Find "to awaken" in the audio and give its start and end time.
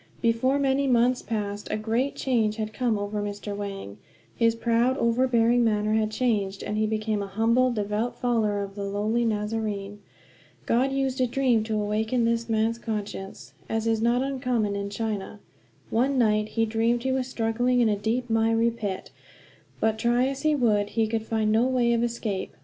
11.65-12.25